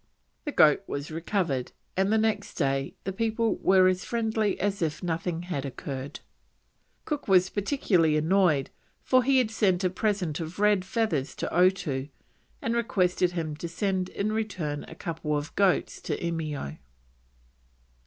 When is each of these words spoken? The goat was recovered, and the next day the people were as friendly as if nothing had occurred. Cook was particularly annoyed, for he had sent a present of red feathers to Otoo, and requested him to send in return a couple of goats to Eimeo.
The 0.45 0.51
goat 0.51 0.83
was 0.87 1.11
recovered, 1.11 1.73
and 1.95 2.11
the 2.11 2.17
next 2.17 2.55
day 2.55 2.95
the 3.03 3.13
people 3.13 3.57
were 3.57 3.87
as 3.87 4.03
friendly 4.03 4.59
as 4.59 4.81
if 4.81 5.03
nothing 5.03 5.43
had 5.43 5.63
occurred. 5.63 6.21
Cook 7.05 7.27
was 7.27 7.51
particularly 7.51 8.17
annoyed, 8.17 8.71
for 9.03 9.21
he 9.21 9.37
had 9.37 9.51
sent 9.51 9.83
a 9.83 9.91
present 9.91 10.39
of 10.39 10.57
red 10.57 10.83
feathers 10.85 11.35
to 11.35 11.55
Otoo, 11.55 12.07
and 12.63 12.75
requested 12.75 13.33
him 13.33 13.55
to 13.57 13.67
send 13.69 14.09
in 14.09 14.31
return 14.33 14.85
a 14.87 14.95
couple 14.95 15.37
of 15.37 15.55
goats 15.55 16.01
to 16.01 16.17
Eimeo. 16.17 16.79